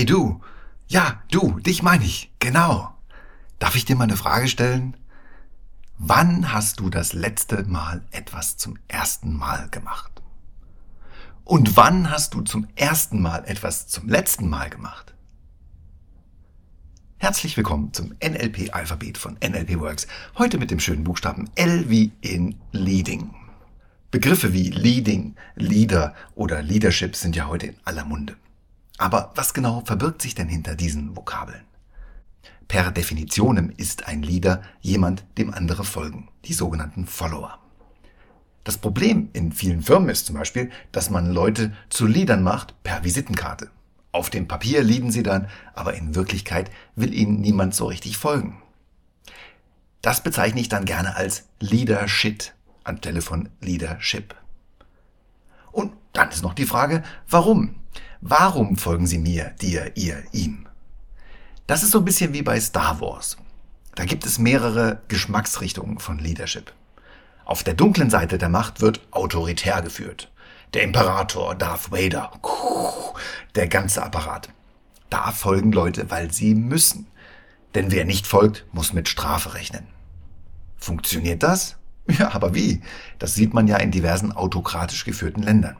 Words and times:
Hey 0.00 0.06
du. 0.06 0.40
Ja, 0.88 1.22
du, 1.30 1.58
dich 1.58 1.82
meine 1.82 2.06
ich. 2.06 2.32
Genau. 2.38 2.94
Darf 3.58 3.76
ich 3.76 3.84
dir 3.84 3.96
mal 3.96 4.04
eine 4.04 4.16
Frage 4.16 4.48
stellen? 4.48 4.96
Wann 5.98 6.54
hast 6.54 6.80
du 6.80 6.88
das 6.88 7.12
letzte 7.12 7.64
Mal 7.64 8.02
etwas 8.10 8.56
zum 8.56 8.78
ersten 8.88 9.36
Mal 9.36 9.68
gemacht? 9.68 10.22
Und 11.44 11.76
wann 11.76 12.10
hast 12.10 12.32
du 12.32 12.40
zum 12.40 12.66
ersten 12.76 13.20
Mal 13.20 13.44
etwas 13.44 13.88
zum 13.88 14.08
letzten 14.08 14.48
Mal 14.48 14.70
gemacht? 14.70 15.12
Herzlich 17.18 17.54
willkommen 17.58 17.92
zum 17.92 18.14
NLP-Alphabet 18.24 19.18
von 19.18 19.36
NLP 19.46 19.80
Works. 19.80 20.06
Heute 20.38 20.56
mit 20.56 20.70
dem 20.70 20.80
schönen 20.80 21.04
Buchstaben 21.04 21.50
L 21.56 21.90
wie 21.90 22.10
in 22.22 22.54
Leading. 22.72 23.34
Begriffe 24.10 24.54
wie 24.54 24.70
Leading, 24.70 25.36
Leader 25.56 26.14
oder 26.34 26.62
Leadership 26.62 27.16
sind 27.16 27.36
ja 27.36 27.48
heute 27.48 27.66
in 27.66 27.76
aller 27.84 28.06
Munde. 28.06 28.38
Aber 29.00 29.32
was 29.34 29.54
genau 29.54 29.82
verbirgt 29.86 30.20
sich 30.20 30.34
denn 30.34 30.48
hinter 30.48 30.76
diesen 30.76 31.16
Vokabeln? 31.16 31.62
Per 32.68 32.90
Definitionem 32.90 33.72
ist 33.78 34.06
ein 34.06 34.22
Leader 34.22 34.60
jemand, 34.82 35.24
dem 35.38 35.54
andere 35.54 35.84
folgen, 35.84 36.28
die 36.44 36.52
sogenannten 36.52 37.06
Follower. 37.06 37.58
Das 38.62 38.76
Problem 38.76 39.30
in 39.32 39.52
vielen 39.52 39.80
Firmen 39.80 40.10
ist 40.10 40.26
zum 40.26 40.36
Beispiel, 40.36 40.70
dass 40.92 41.08
man 41.08 41.32
Leute 41.32 41.72
zu 41.88 42.06
Leadern 42.06 42.42
macht 42.42 42.74
per 42.82 43.02
Visitenkarte. 43.02 43.70
Auf 44.12 44.28
dem 44.28 44.46
Papier 44.46 44.82
lieben 44.82 45.10
sie 45.10 45.22
dann, 45.22 45.48
aber 45.72 45.94
in 45.94 46.14
Wirklichkeit 46.14 46.70
will 46.94 47.14
ihnen 47.14 47.40
niemand 47.40 47.74
so 47.74 47.86
richtig 47.86 48.18
folgen. 48.18 48.60
Das 50.02 50.22
bezeichne 50.22 50.60
ich 50.60 50.68
dann 50.68 50.84
gerne 50.84 51.16
als 51.16 51.44
Leadership 51.58 52.52
anstelle 52.84 53.22
von 53.22 53.48
Leadership. 53.62 54.34
Und 55.72 55.94
dann 56.12 56.28
ist 56.28 56.42
noch 56.42 56.54
die 56.54 56.66
Frage, 56.66 57.02
warum? 57.30 57.76
Warum 58.22 58.76
folgen 58.76 59.06
sie 59.06 59.16
mir, 59.16 59.54
dir, 59.62 59.96
ihr, 59.96 60.22
ihm? 60.32 60.66
Das 61.66 61.82
ist 61.82 61.92
so 61.92 61.98
ein 61.98 62.04
bisschen 62.04 62.34
wie 62.34 62.42
bei 62.42 62.60
Star 62.60 63.00
Wars. 63.00 63.38
Da 63.94 64.04
gibt 64.04 64.26
es 64.26 64.38
mehrere 64.38 65.00
Geschmacksrichtungen 65.08 65.98
von 65.98 66.18
Leadership. 66.18 66.72
Auf 67.46 67.64
der 67.64 67.72
dunklen 67.72 68.10
Seite 68.10 68.36
der 68.36 68.50
Macht 68.50 68.82
wird 68.82 69.00
autoritär 69.10 69.80
geführt. 69.80 70.30
Der 70.74 70.82
Imperator, 70.82 71.54
Darth 71.54 71.90
Vader, 71.90 72.30
der 73.54 73.68
ganze 73.68 74.02
Apparat. 74.02 74.50
Da 75.08 75.32
folgen 75.32 75.72
Leute, 75.72 76.10
weil 76.10 76.30
sie 76.30 76.54
müssen. 76.54 77.06
Denn 77.74 77.90
wer 77.90 78.04
nicht 78.04 78.26
folgt, 78.26 78.66
muss 78.72 78.92
mit 78.92 79.08
Strafe 79.08 79.54
rechnen. 79.54 79.86
Funktioniert 80.76 81.42
das? 81.42 81.76
Ja, 82.18 82.34
aber 82.34 82.54
wie? 82.54 82.82
Das 83.18 83.34
sieht 83.34 83.54
man 83.54 83.66
ja 83.68 83.76
in 83.76 83.92
diversen 83.92 84.32
autokratisch 84.32 85.04
geführten 85.04 85.42
Ländern. 85.42 85.76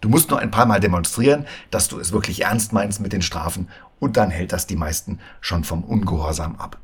Du 0.00 0.08
musst 0.08 0.30
nur 0.30 0.38
ein 0.38 0.50
paar 0.50 0.66
Mal 0.66 0.80
demonstrieren, 0.80 1.46
dass 1.70 1.88
du 1.88 1.98
es 1.98 2.12
wirklich 2.12 2.42
ernst 2.42 2.72
meinst 2.72 3.00
mit 3.00 3.12
den 3.12 3.22
Strafen 3.22 3.68
und 3.98 4.16
dann 4.16 4.30
hält 4.30 4.52
das 4.52 4.66
die 4.66 4.76
meisten 4.76 5.20
schon 5.40 5.64
vom 5.64 5.84
Ungehorsam 5.84 6.56
ab. 6.56 6.78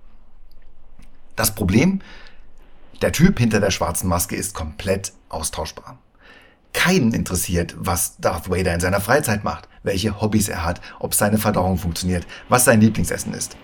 Das 1.35 1.55
Problem? 1.55 2.01
Der 3.03 3.13
Typ 3.13 3.39
hinter 3.39 3.61
der 3.61 3.71
schwarzen 3.71 4.09
Maske 4.09 4.37
ist 4.37 4.55
komplett 4.55 5.13
austauschbar. 5.29 5.99
Keinen 6.73 7.13
interessiert, 7.13 7.75
was 7.79 8.17
Darth 8.19 8.51
Vader 8.51 8.75
in 8.75 8.81
seiner 8.81 9.01
Freizeit 9.01 9.45
macht, 9.45 9.69
welche 9.83 10.21
Hobbys 10.21 10.49
er 10.49 10.65
hat, 10.65 10.81
ob 10.99 11.15
seine 11.15 11.39
Verdauung 11.39 11.79
funktioniert, 11.79 12.27
was 12.49 12.65
sein 12.65 12.81
Lieblingsessen 12.81 13.33
ist. 13.33 13.57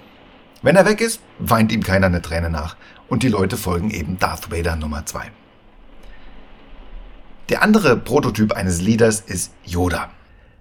Wenn 0.63 0.77
er 0.77 0.87
weg 0.87 1.01
ist, 1.01 1.21
weint 1.39 1.73
ihm 1.73 1.83
keiner 1.83 2.07
eine 2.07 2.23
Träne 2.23 2.49
nach 2.49 2.77
und 3.09 3.23
die 3.23 3.29
Leute 3.29 3.57
folgen 3.57 3.91
eben 3.91 4.19
Darth 4.19 4.51
Vader 4.51 4.77
Nummer 4.77 5.05
2. 5.05 5.31
Der 7.53 7.63
andere 7.63 7.99
Prototyp 7.99 8.53
eines 8.55 8.81
Leaders 8.81 9.21
ist 9.21 9.53
Yoda. 9.63 10.09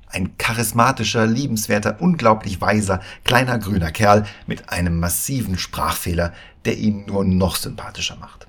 Ein 0.07 0.37
charismatischer, 0.37 1.25
liebenswerter, 1.25 2.01
unglaublich 2.01 2.59
weiser, 2.59 2.99
kleiner 3.23 3.59
grüner 3.59 3.91
Kerl 3.91 4.25
mit 4.45 4.67
einem 4.67 4.99
massiven 4.99 5.57
Sprachfehler, 5.57 6.33
der 6.65 6.77
ihn 6.77 7.05
nur 7.05 7.23
noch 7.23 7.55
sympathischer 7.55 8.17
macht. 8.17 8.45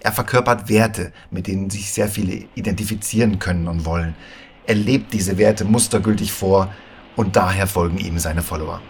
Er 0.00 0.12
verkörpert 0.12 0.70
Werte, 0.70 1.12
mit 1.30 1.48
denen 1.48 1.68
sich 1.68 1.92
sehr 1.92 2.08
viele 2.08 2.46
identifizieren 2.54 3.40
können 3.40 3.68
und 3.68 3.84
wollen. 3.84 4.14
Er 4.66 4.74
lebt 4.74 5.12
diese 5.12 5.36
Werte 5.36 5.66
mustergültig 5.66 6.32
vor 6.32 6.72
und 7.14 7.36
daher 7.36 7.66
folgen 7.66 7.98
ihm 7.98 8.18
seine 8.18 8.40
Follower. 8.42 8.80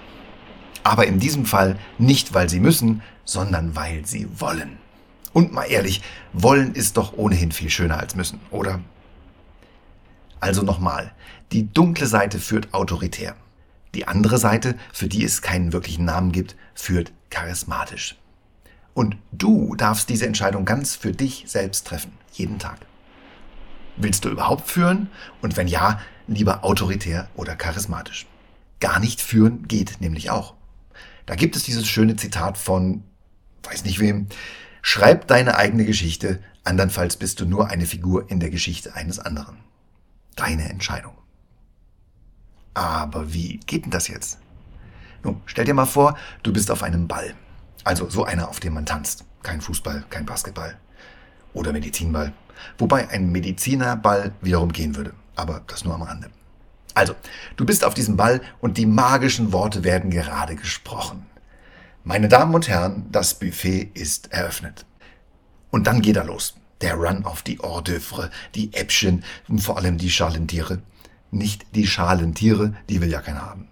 Aber 0.84 1.08
in 1.08 1.18
diesem 1.18 1.44
Fall 1.44 1.76
nicht, 1.98 2.34
weil 2.34 2.48
sie 2.48 2.60
müssen, 2.60 3.02
sondern 3.24 3.74
weil 3.74 4.06
sie 4.06 4.28
wollen. 4.38 4.78
Und 5.32 5.52
mal 5.52 5.64
ehrlich, 5.64 6.02
wollen 6.32 6.74
ist 6.74 6.96
doch 6.96 7.12
ohnehin 7.16 7.52
viel 7.52 7.70
schöner 7.70 7.98
als 7.98 8.14
müssen, 8.14 8.40
oder? 8.50 8.80
Also 10.40 10.62
nochmal, 10.62 11.12
die 11.52 11.72
dunkle 11.72 12.06
Seite 12.06 12.38
führt 12.38 12.74
autoritär. 12.74 13.36
Die 13.94 14.06
andere 14.06 14.38
Seite, 14.38 14.76
für 14.92 15.08
die 15.08 15.24
es 15.24 15.42
keinen 15.42 15.72
wirklichen 15.72 16.04
Namen 16.04 16.32
gibt, 16.32 16.56
führt 16.74 17.12
charismatisch. 17.30 18.16
Und 18.94 19.16
du 19.32 19.74
darfst 19.76 20.08
diese 20.08 20.26
Entscheidung 20.26 20.64
ganz 20.64 20.94
für 20.96 21.12
dich 21.12 21.44
selbst 21.46 21.86
treffen, 21.86 22.12
jeden 22.32 22.58
Tag. 22.58 22.78
Willst 23.96 24.24
du 24.24 24.28
überhaupt 24.28 24.68
führen? 24.70 25.08
Und 25.42 25.56
wenn 25.56 25.68
ja, 25.68 26.00
lieber 26.26 26.64
autoritär 26.64 27.28
oder 27.34 27.56
charismatisch. 27.56 28.26
Gar 28.80 29.00
nicht 29.00 29.20
führen 29.20 29.66
geht 29.68 30.00
nämlich 30.00 30.30
auch. 30.30 30.54
Da 31.24 31.34
gibt 31.34 31.56
es 31.56 31.62
dieses 31.62 31.86
schöne 31.86 32.16
Zitat 32.16 32.58
von, 32.58 33.02
weiß 33.64 33.84
nicht 33.84 34.00
wem, 34.00 34.28
Schreib 34.88 35.26
deine 35.26 35.56
eigene 35.56 35.84
Geschichte, 35.84 36.38
andernfalls 36.62 37.16
bist 37.16 37.40
du 37.40 37.44
nur 37.44 37.70
eine 37.70 37.86
Figur 37.86 38.30
in 38.30 38.38
der 38.38 38.50
Geschichte 38.50 38.94
eines 38.94 39.18
anderen. 39.18 39.56
Deine 40.36 40.68
Entscheidung. 40.68 41.18
Aber 42.72 43.34
wie 43.34 43.58
geht 43.66 43.82
denn 43.82 43.90
das 43.90 44.06
jetzt? 44.06 44.38
Nun, 45.24 45.42
stell 45.46 45.64
dir 45.64 45.74
mal 45.74 45.86
vor, 45.86 46.16
du 46.44 46.52
bist 46.52 46.70
auf 46.70 46.84
einem 46.84 47.08
Ball. 47.08 47.34
Also 47.82 48.08
so 48.08 48.24
einer, 48.24 48.48
auf 48.48 48.60
dem 48.60 48.74
man 48.74 48.86
tanzt. 48.86 49.24
Kein 49.42 49.60
Fußball, 49.60 50.04
kein 50.08 50.24
Basketball. 50.24 50.78
Oder 51.52 51.72
Medizinball. 51.72 52.32
Wobei 52.78 53.08
ein 53.10 53.32
Medizinerball 53.32 54.34
wiederum 54.40 54.70
gehen 54.70 54.94
würde. 54.94 55.14
Aber 55.34 55.64
das 55.66 55.84
nur 55.84 55.96
am 55.96 56.02
Rande. 56.02 56.30
Also, 56.94 57.16
du 57.56 57.66
bist 57.66 57.84
auf 57.84 57.94
diesem 57.94 58.16
Ball 58.16 58.40
und 58.60 58.78
die 58.78 58.86
magischen 58.86 59.52
Worte 59.52 59.82
werden 59.82 60.10
gerade 60.12 60.54
gesprochen. 60.54 61.26
Meine 62.08 62.28
Damen 62.28 62.54
und 62.54 62.68
Herren, 62.68 63.06
das 63.10 63.34
Buffet 63.34 63.90
ist 63.94 64.32
eröffnet. 64.32 64.86
Und 65.72 65.88
dann 65.88 66.02
geht 66.02 66.14
er 66.14 66.22
los. 66.22 66.54
Der 66.80 66.94
Run 66.94 67.24
auf 67.24 67.42
die 67.42 67.58
Hors 67.58 67.82
d'oeuvre, 67.82 68.30
die 68.54 68.72
Äppchen 68.74 69.24
und 69.48 69.58
vor 69.58 69.76
allem 69.76 69.98
die 69.98 70.08
Schalentiere. 70.08 70.80
Nicht 71.32 71.66
die 71.74 71.88
Schalentiere, 71.88 72.74
die 72.88 73.00
will 73.00 73.10
ja 73.10 73.20
keiner 73.20 73.42
haben. 73.42 73.66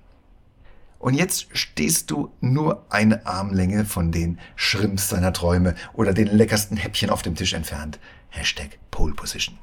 Und 0.98 1.14
jetzt 1.14 1.46
stehst 1.56 2.10
du 2.10 2.32
nur 2.40 2.84
eine 2.90 3.24
Armlänge 3.24 3.84
von 3.84 4.10
den 4.10 4.40
Shrimps 4.56 5.08
seiner 5.08 5.32
Träume 5.32 5.76
oder 5.92 6.12
den 6.12 6.26
leckersten 6.26 6.76
Häppchen 6.76 7.10
auf 7.10 7.22
dem 7.22 7.36
Tisch 7.36 7.52
entfernt. 7.52 8.00
Hashtag 8.30 8.80
Pole 8.90 9.14
Position. 9.14 9.56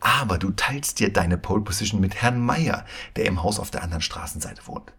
Aber 0.00 0.38
du 0.38 0.50
teilst 0.50 0.98
dir 0.98 1.12
deine 1.12 1.38
Pole 1.38 1.62
Position 1.62 2.00
mit 2.00 2.16
Herrn 2.16 2.40
Meier, 2.40 2.84
der 3.14 3.26
im 3.26 3.44
Haus 3.44 3.60
auf 3.60 3.70
der 3.70 3.84
anderen 3.84 4.02
Straßenseite 4.02 4.66
wohnt. 4.66 4.92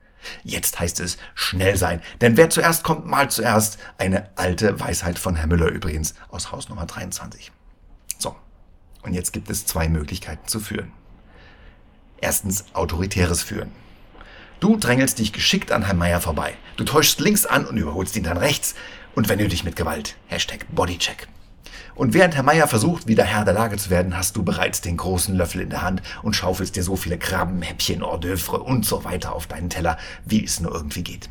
Jetzt 0.44 0.80
heißt 0.80 1.00
es 1.00 1.18
schnell 1.36 1.78
sein, 1.78 2.02
denn 2.22 2.38
wer 2.38 2.50
zuerst 2.50 2.84
kommt, 2.84 3.06
mal 3.06 3.30
zuerst. 3.30 3.78
Eine 3.98 4.30
alte 4.36 4.80
Weisheit 4.80 5.20
von 5.20 5.36
Herr 5.36 5.48
Müller 5.48 5.68
übrigens 5.68 6.16
aus 6.30 6.52
Haus 6.52 6.70
Nummer 6.70 6.86
23. 6.86 7.52
So, 8.18 8.36
und 9.04 9.14
jetzt 9.14 9.34
gibt 9.34 9.50
es 9.50 9.66
zwei 9.66 9.88
Möglichkeiten 9.88 10.48
zu 10.48 10.60
führen. 10.60 10.92
Erstens 12.20 12.66
autoritäres 12.74 13.42
Führen. 13.42 13.72
Du 14.60 14.78
drängelst 14.78 15.18
dich 15.18 15.34
geschickt 15.34 15.72
an 15.72 15.86
Herrn 15.86 15.98
Meier 15.98 16.22
vorbei. 16.22 16.54
Du 16.78 16.84
täuschst 16.84 17.20
links 17.20 17.48
an 17.48 17.66
und 17.66 17.78
überholst 17.78 18.16
ihn 18.16 18.24
dann 18.24 18.38
rechts. 18.38 18.76
Und 19.16 19.28
wenn 19.28 19.40
nötig 19.40 19.64
mit 19.64 19.76
Gewalt. 19.76 20.16
Hashtag 20.28 20.68
Bodycheck. 20.70 21.28
Und 21.96 22.14
während 22.14 22.36
Herr 22.36 22.44
Meier 22.44 22.68
versucht, 22.68 23.08
wieder 23.08 23.24
Herr 23.24 23.46
der 23.46 23.54
Lage 23.54 23.78
zu 23.78 23.90
werden, 23.90 24.18
hast 24.18 24.36
du 24.36 24.44
bereits 24.44 24.82
den 24.82 24.98
großen 24.98 25.36
Löffel 25.36 25.62
in 25.62 25.70
der 25.70 25.82
Hand 25.82 26.02
und 26.24 26.36
schaufelst 26.36 26.76
dir 26.76 26.84
so 26.84 26.96
viele 26.96 27.18
Krabben, 27.18 27.62
Häppchen, 27.62 28.02
Hors 28.02 28.20
d'oeuvre 28.20 28.58
und 28.58 28.86
so 28.86 29.04
weiter 29.04 29.34
auf 29.34 29.48
deinen 29.48 29.70
Teller, 29.70 29.98
wie 30.26 30.44
es 30.44 30.60
nur 30.60 30.74
irgendwie 30.74 31.04
geht. 31.04 31.30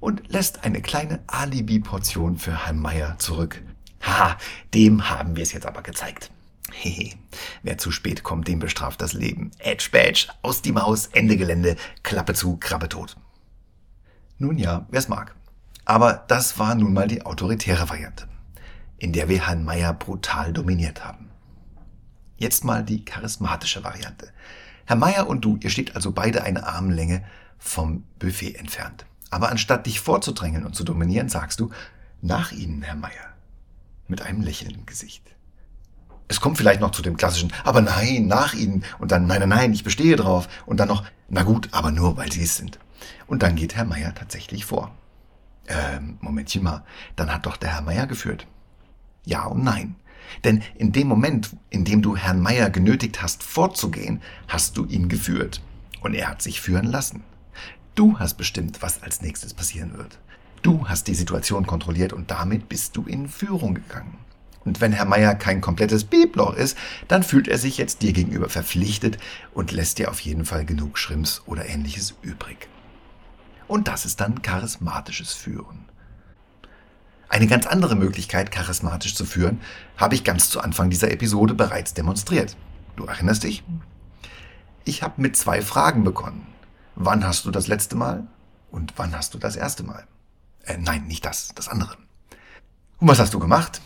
Und 0.00 0.22
lässt 0.30 0.64
eine 0.64 0.82
kleine 0.82 1.20
Alibi-Portion 1.28 2.36
für 2.36 2.66
Herrn 2.66 2.78
Meier 2.78 3.18
zurück. 3.18 3.62
Ha, 4.02 4.36
dem 4.74 5.08
haben 5.08 5.36
wir 5.36 5.42
es 5.42 5.52
jetzt 5.52 5.66
aber 5.66 5.82
gezeigt. 5.82 6.30
Hehe, 6.72 7.14
wer 7.62 7.78
zu 7.78 7.90
spät 7.90 8.22
kommt, 8.22 8.48
dem 8.48 8.58
bestraft 8.58 9.00
das 9.00 9.12
Leben. 9.12 9.50
Edge 9.58 9.88
Badge, 9.92 10.26
aus 10.42 10.60
die 10.60 10.72
Maus, 10.72 11.06
Ende 11.06 11.36
Gelände, 11.36 11.76
Klappe 12.02 12.34
zu, 12.34 12.56
Krabbe 12.56 12.88
tot. 12.88 13.16
Nun 14.38 14.58
ja, 14.58 14.86
wer's 14.90 15.08
mag. 15.08 15.34
Aber 15.84 16.24
das 16.28 16.58
war 16.58 16.74
nun 16.74 16.92
mal 16.92 17.06
die 17.06 17.24
autoritäre 17.24 17.88
Variante 17.88 18.26
in 18.98 19.12
der 19.12 19.28
wir 19.28 19.46
Herrn 19.46 19.64
Meyer 19.64 19.92
brutal 19.92 20.52
dominiert 20.52 21.04
haben. 21.04 21.30
Jetzt 22.36 22.64
mal 22.64 22.84
die 22.84 23.04
charismatische 23.04 23.84
Variante. 23.84 24.28
Herr 24.86 24.96
Meyer 24.96 25.28
und 25.28 25.44
du, 25.44 25.56
ihr 25.62 25.70
steht 25.70 25.96
also 25.96 26.12
beide 26.12 26.42
eine 26.42 26.66
Armlänge 26.66 27.24
vom 27.58 28.04
Buffet 28.18 28.54
entfernt. 28.54 29.06
Aber 29.30 29.50
anstatt 29.50 29.86
dich 29.86 30.00
vorzudrängeln 30.00 30.64
und 30.64 30.76
zu 30.76 30.84
dominieren, 30.84 31.28
sagst 31.28 31.60
du, 31.60 31.70
nach 32.20 32.52
Ihnen, 32.52 32.82
Herr 32.82 32.94
Meyer, 32.94 33.34
mit 34.08 34.22
einem 34.22 34.42
Lächeln 34.42 34.74
im 34.74 34.86
Gesicht. 34.86 35.34
Es 36.28 36.40
kommt 36.40 36.56
vielleicht 36.56 36.80
noch 36.80 36.90
zu 36.90 37.02
dem 37.02 37.16
klassischen, 37.16 37.52
aber 37.64 37.80
nein, 37.80 38.26
nach 38.26 38.54
ihnen. 38.54 38.84
Und 38.98 39.12
dann, 39.12 39.26
nein, 39.26 39.40
nein, 39.40 39.48
nein, 39.50 39.72
ich 39.72 39.84
bestehe 39.84 40.16
drauf. 40.16 40.48
Und 40.66 40.78
dann 40.80 40.88
noch, 40.88 41.04
na 41.28 41.42
gut, 41.42 41.68
aber 41.72 41.90
nur, 41.90 42.16
weil 42.16 42.32
sie 42.32 42.42
es 42.42 42.56
sind. 42.56 42.78
Und 43.26 43.42
dann 43.42 43.56
geht 43.56 43.76
Herr 43.76 43.84
Meier 43.84 44.14
tatsächlich 44.14 44.64
vor. 44.64 44.94
Ähm, 45.66 46.18
Momentchen 46.20 46.62
mal, 46.62 46.84
dann 47.16 47.32
hat 47.32 47.46
doch 47.46 47.56
der 47.56 47.74
Herr 47.74 47.82
Meier 47.82 48.06
geführt. 48.06 48.46
Ja 49.24 49.46
und 49.46 49.64
nein. 49.64 49.96
Denn 50.42 50.62
in 50.76 50.92
dem 50.92 51.08
Moment, 51.08 51.50
in 51.70 51.84
dem 51.84 52.02
du 52.02 52.16
Herrn 52.16 52.40
Meier 52.40 52.70
genötigt 52.70 53.22
hast, 53.22 53.42
vorzugehen, 53.42 54.20
hast 54.48 54.76
du 54.76 54.84
ihn 54.86 55.08
geführt. 55.08 55.62
Und 56.00 56.14
er 56.14 56.28
hat 56.28 56.42
sich 56.42 56.60
führen 56.60 56.86
lassen. 56.86 57.22
Du 57.94 58.18
hast 58.18 58.34
bestimmt, 58.34 58.82
was 58.82 59.02
als 59.02 59.22
nächstes 59.22 59.54
passieren 59.54 59.96
wird. 59.96 60.18
Du 60.62 60.88
hast 60.88 61.08
die 61.08 61.14
Situation 61.14 61.66
kontrolliert 61.66 62.12
und 62.12 62.30
damit 62.30 62.68
bist 62.68 62.96
du 62.96 63.04
in 63.04 63.28
Führung 63.28 63.74
gegangen. 63.74 64.18
Und 64.64 64.80
wenn 64.80 64.92
Herr 64.92 65.04
Meier 65.04 65.34
kein 65.34 65.60
komplettes 65.60 66.04
Bibloch 66.04 66.54
ist, 66.54 66.76
dann 67.06 67.22
fühlt 67.22 67.48
er 67.48 67.58
sich 67.58 67.76
jetzt 67.76 68.02
dir 68.02 68.12
gegenüber 68.12 68.48
verpflichtet 68.48 69.18
und 69.52 69.72
lässt 69.72 69.98
dir 69.98 70.10
auf 70.10 70.20
jeden 70.20 70.46
Fall 70.46 70.64
genug 70.64 70.98
Schrimps 70.98 71.42
oder 71.46 71.68
ähnliches 71.68 72.14
übrig. 72.22 72.68
Und 73.68 73.88
das 73.88 74.06
ist 74.06 74.20
dann 74.20 74.42
charismatisches 74.42 75.34
Führen. 75.34 75.84
Eine 77.28 77.46
ganz 77.46 77.66
andere 77.66 77.96
Möglichkeit, 77.96 78.50
charismatisch 78.50 79.14
zu 79.14 79.24
führen, 79.24 79.60
habe 79.96 80.14
ich 80.14 80.24
ganz 80.24 80.50
zu 80.50 80.60
Anfang 80.60 80.90
dieser 80.90 81.10
Episode 81.10 81.54
bereits 81.54 81.94
demonstriert. 81.94 82.56
Du 82.96 83.04
erinnerst 83.06 83.44
dich? 83.44 83.64
Ich 84.84 85.02
habe 85.02 85.20
mit 85.20 85.36
zwei 85.36 85.62
Fragen 85.62 86.04
begonnen. 86.04 86.46
Wann 86.94 87.26
hast 87.26 87.44
du 87.44 87.50
das 87.50 87.66
letzte 87.66 87.96
Mal? 87.96 88.26
Und 88.70 88.94
wann 88.96 89.16
hast 89.16 89.34
du 89.34 89.38
das 89.38 89.56
erste 89.56 89.82
Mal? 89.82 90.04
Äh, 90.64 90.78
nein, 90.78 91.06
nicht 91.06 91.24
das, 91.24 91.52
das 91.54 91.68
andere. 91.68 91.96
Und 92.98 93.08
was 93.08 93.18
hast 93.18 93.34
du 93.34 93.38
gemacht? 93.38 93.80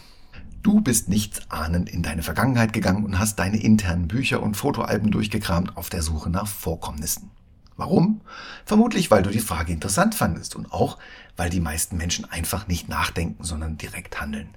Du 0.62 0.80
bist 0.80 1.08
nichts 1.08 1.50
ahnend 1.50 1.88
in 1.88 2.02
deine 2.02 2.22
Vergangenheit 2.22 2.72
gegangen 2.72 3.04
und 3.04 3.18
hast 3.18 3.38
deine 3.38 3.62
internen 3.62 4.08
Bücher 4.08 4.42
und 4.42 4.56
Fotoalben 4.56 5.10
durchgekramt 5.10 5.76
auf 5.76 5.88
der 5.88 6.02
Suche 6.02 6.30
nach 6.30 6.46
Vorkommnissen. 6.46 7.30
Warum? 7.78 8.22
Vermutlich, 8.64 9.08
weil 9.12 9.22
du 9.22 9.30
die 9.30 9.38
Frage 9.38 9.72
interessant 9.72 10.16
fandest 10.16 10.56
und 10.56 10.72
auch, 10.72 10.98
weil 11.36 11.48
die 11.48 11.60
meisten 11.60 11.96
Menschen 11.96 12.24
einfach 12.24 12.66
nicht 12.66 12.88
nachdenken, 12.88 13.44
sondern 13.44 13.78
direkt 13.78 14.20
handeln. 14.20 14.48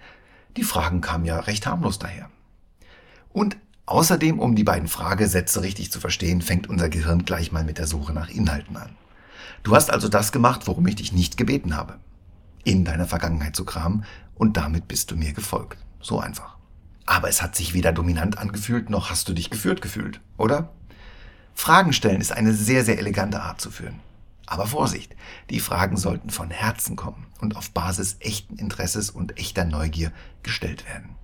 Die 0.57 0.63
Fragen 0.63 1.01
kamen 1.01 1.25
ja 1.25 1.39
recht 1.39 1.67
harmlos 1.67 1.99
daher. 1.99 2.31
Und 3.29 3.57
außerdem, 3.85 4.39
um 4.39 4.55
die 4.55 4.63
beiden 4.63 4.87
Fragesätze 4.87 5.61
richtig 5.61 5.91
zu 5.91 5.99
verstehen, 5.99 6.41
fängt 6.41 6.67
unser 6.67 6.89
Gehirn 6.89 7.23
gleich 7.23 7.51
mal 7.51 7.63
mit 7.63 7.77
der 7.77 7.85
Suche 7.85 8.11
nach 8.11 8.29
Inhalten 8.29 8.75
an. 8.75 8.89
Du 9.61 9.75
hast 9.75 9.91
also 9.91 10.09
das 10.09 10.31
gemacht, 10.31 10.65
worum 10.65 10.87
ich 10.87 10.95
dich 10.95 11.13
nicht 11.13 11.37
gebeten 11.37 11.77
habe. 11.77 11.99
In 12.63 12.85
deiner 12.85 13.05
Vergangenheit 13.05 13.55
zu 13.55 13.65
kramen 13.65 14.03
und 14.33 14.57
damit 14.57 14.87
bist 14.87 15.11
du 15.11 15.15
mir 15.15 15.33
gefolgt. 15.33 15.77
So 16.01 16.19
einfach. 16.19 16.57
Aber 17.05 17.29
es 17.29 17.43
hat 17.43 17.55
sich 17.55 17.75
weder 17.75 17.91
dominant 17.91 18.39
angefühlt, 18.39 18.89
noch 18.89 19.11
hast 19.11 19.29
du 19.29 19.33
dich 19.33 19.51
geführt 19.51 19.83
gefühlt, 19.83 20.21
oder? 20.37 20.73
Fragen 21.53 21.93
stellen 21.93 22.21
ist 22.21 22.31
eine 22.31 22.53
sehr, 22.53 22.83
sehr 22.85 22.97
elegante 22.97 23.41
Art 23.41 23.61
zu 23.61 23.71
führen. 23.71 23.99
Aber 24.45 24.67
Vorsicht, 24.67 25.15
die 25.49 25.59
Fragen 25.59 25.95
sollten 25.95 26.29
von 26.29 26.49
Herzen 26.49 26.95
kommen 26.95 27.27
und 27.39 27.55
auf 27.55 27.71
Basis 27.71 28.17
echten 28.19 28.57
Interesses 28.57 29.09
und 29.09 29.37
echter 29.39 29.63
Neugier 29.63 30.11
gestellt 30.43 30.85
werden. 30.85 31.15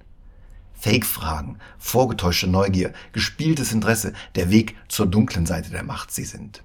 Fake-Fragen, 0.80 1.58
vorgetäuschte 1.80 2.48
Neugier, 2.48 2.94
gespieltes 3.12 3.74
Interesse, 3.74 4.14
der 4.36 4.50
Weg 4.50 4.78
zur 4.88 5.08
dunklen 5.08 5.46
Seite 5.46 5.72
der 5.72 5.84
Macht 5.84 6.12
sie 6.12 6.24
sind. 6.24 6.64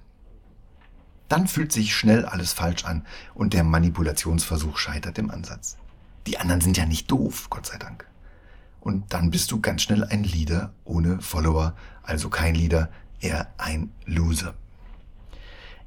Dann 1.27 1.47
fühlt 1.47 1.71
sich 1.71 1.95
schnell 1.95 2.25
alles 2.25 2.53
falsch 2.53 2.85
an 2.85 3.05
und 3.33 3.53
der 3.53 3.63
Manipulationsversuch 3.63 4.77
scheitert 4.77 5.17
im 5.17 5.31
Ansatz. 5.31 5.77
Die 6.27 6.37
anderen 6.37 6.61
sind 6.61 6.77
ja 6.77 6.85
nicht 6.85 7.09
doof, 7.09 7.49
Gott 7.49 7.65
sei 7.65 7.77
Dank. 7.77 8.07
Und 8.79 9.13
dann 9.13 9.31
bist 9.31 9.51
du 9.51 9.59
ganz 9.59 9.81
schnell 9.81 10.03
ein 10.03 10.23
Leader 10.23 10.73
ohne 10.85 11.21
Follower, 11.21 11.73
also 12.03 12.29
kein 12.29 12.53
Leader, 12.53 12.89
er 13.23 13.53
ein 13.57 13.91
Loser. 14.05 14.53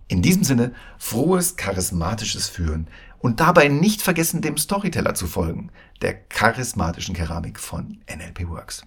In 0.08 0.22
diesem 0.22 0.44
Sinne, 0.44 0.72
frohes, 0.98 1.56
charismatisches 1.56 2.48
Führen 2.48 2.88
und 3.18 3.40
dabei 3.40 3.68
nicht 3.68 4.02
vergessen, 4.02 4.40
dem 4.40 4.56
Storyteller 4.56 5.14
zu 5.14 5.26
folgen, 5.26 5.70
der 6.02 6.14
charismatischen 6.14 7.14
Keramik 7.14 7.58
von 7.58 7.98
NLP 8.08 8.48
Works. 8.48 8.82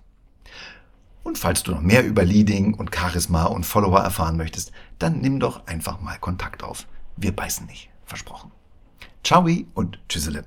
Und 1.24 1.38
falls 1.38 1.63
du 1.63 1.72
noch 1.72 1.81
mehr 1.81 2.06
über 2.06 2.24
Leading 2.24 2.74
und 2.74 2.96
Charisma 2.96 3.46
und 3.46 3.66
Follower 3.66 4.00
erfahren 4.00 4.38
möchtest, 4.38 4.72
dann 4.98 5.19
nimm 5.19 5.40
doch 5.40 5.68
einfach 5.68 6.00
mal 6.00 6.18
Kontakt 6.18 6.63
auf. 6.63 6.88
Wir 7.18 7.36
beißen 7.36 7.66
nicht, 7.66 7.90
versprochen. 8.06 8.52
Ciao 9.24 9.45
und 9.74 10.00
tschüssele. 10.07 10.45